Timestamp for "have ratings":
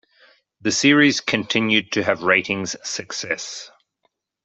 2.03-2.75